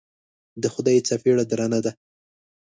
د 0.61 0.63
خدای 0.73 0.97
څپېړه 1.07 1.43
درنه 1.51 1.79
ده. 1.85 1.91